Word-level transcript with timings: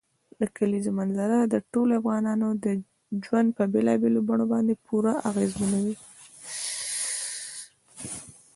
د 0.39 0.41
کلیزو 0.57 0.91
منظره 0.99 1.37
د 1.43 1.55
ټولو 1.71 1.91
افغانانو 2.01 2.47
ژوند 3.25 3.47
په 3.57 3.63
بېلابېلو 3.73 4.19
بڼو 4.27 4.45
باندې 4.53 4.73
پوره 4.85 5.13
اغېزمنوي. 5.29 5.95